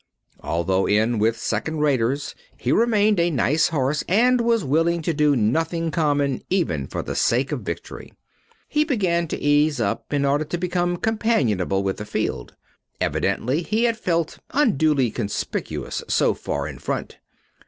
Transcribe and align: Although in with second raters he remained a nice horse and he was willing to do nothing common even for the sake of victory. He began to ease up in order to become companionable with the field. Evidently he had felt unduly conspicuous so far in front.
Although 0.41 0.87
in 0.87 1.19
with 1.19 1.37
second 1.37 1.77
raters 1.81 2.33
he 2.57 2.71
remained 2.71 3.19
a 3.19 3.29
nice 3.29 3.67
horse 3.67 4.03
and 4.09 4.39
he 4.39 4.43
was 4.43 4.63
willing 4.63 5.03
to 5.03 5.13
do 5.13 5.35
nothing 5.35 5.91
common 5.91 6.41
even 6.49 6.87
for 6.87 7.03
the 7.03 7.15
sake 7.15 7.51
of 7.51 7.61
victory. 7.61 8.11
He 8.67 8.83
began 8.83 9.27
to 9.27 9.39
ease 9.39 9.79
up 9.79 10.11
in 10.11 10.25
order 10.25 10.43
to 10.43 10.57
become 10.57 10.97
companionable 10.97 11.83
with 11.83 11.97
the 11.97 12.05
field. 12.05 12.55
Evidently 12.99 13.61
he 13.61 13.83
had 13.83 13.95
felt 13.95 14.39
unduly 14.49 15.11
conspicuous 15.11 16.03
so 16.07 16.33
far 16.33 16.67
in 16.67 16.79
front. 16.79 17.19